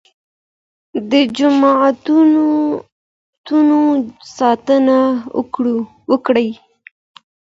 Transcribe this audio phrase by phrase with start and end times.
[1.09, 3.83] د جوماتونو
[4.37, 4.97] ساتنه
[6.11, 6.49] وکړئ.